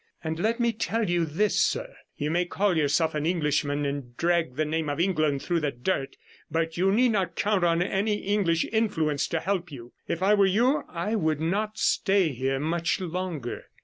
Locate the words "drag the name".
4.17-4.89